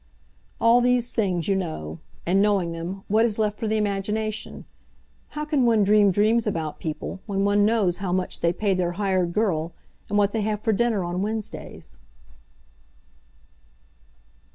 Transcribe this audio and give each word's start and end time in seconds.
All 0.59 0.81
these 0.81 1.13
things 1.13 1.47
you 1.47 1.55
know. 1.55 1.99
And 2.25 2.41
knowing 2.41 2.71
them, 2.71 3.03
what 3.07 3.23
is 3.23 3.37
left 3.37 3.59
for 3.59 3.67
the 3.67 3.77
imagination? 3.77 4.65
How 5.37 5.45
can 5.45 5.63
one 5.63 5.83
dream 5.83 6.09
dreams 6.09 6.47
about 6.47 6.79
people 6.79 7.19
when 7.27 7.45
one 7.45 7.65
knows 7.67 7.97
how 7.97 8.11
much 8.11 8.39
they 8.39 8.51
pay 8.51 8.73
their 8.73 8.93
hired 8.93 9.31
girl, 9.31 9.73
and 10.09 10.17
what 10.17 10.31
they 10.31 10.41
have 10.41 10.59
for 10.61 10.73
dinner 10.73 11.03
on 11.03 11.21
Wednesdays? 11.21 11.97